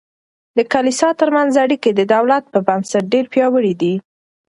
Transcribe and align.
د 0.57 0.59
کلیسا 0.73 1.09
ترمنځ 1.19 1.51
اړیکې 1.63 1.91
د 1.93 2.01
دولت 2.13 2.43
په 2.53 2.59
نسبت 2.79 3.05
ډیر 3.13 3.25
پیاوړي 3.33 3.73
دي. 3.81 3.93